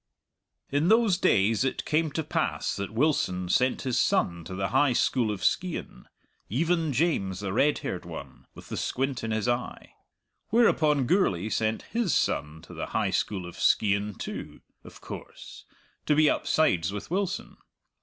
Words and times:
In 0.71 0.87
those 0.87 1.19
days 1.19 1.63
it 1.63 1.85
came 1.85 2.09
to 2.13 2.23
pass 2.23 2.75
that 2.75 2.89
Wilson 2.91 3.49
sent 3.49 3.83
his 3.83 3.99
son 3.99 4.43
to 4.45 4.55
the 4.55 4.69
High 4.69 4.93
School 4.93 5.29
of 5.29 5.43
Skeighan 5.43 6.05
even 6.49 6.91
James, 6.91 7.41
the 7.41 7.53
red 7.53 7.77
haired 7.85 8.03
one, 8.03 8.47
with 8.55 8.69
the 8.69 8.77
squint 8.77 9.23
in 9.23 9.29
his 9.29 9.47
eye. 9.47 9.93
Whereupon 10.49 11.05
Gourlay 11.05 11.49
sent 11.49 11.83
his 11.83 12.15
son 12.15 12.63
to 12.63 12.73
the 12.73 12.87
High 12.87 13.11
School 13.11 13.45
of 13.45 13.59
Skeighan 13.59 14.15
too, 14.15 14.61
of 14.83 15.01
course, 15.01 15.65
to 16.07 16.15
be 16.15 16.27
upsides 16.31 16.91
with 16.91 17.11
Wilson. 17.11 17.57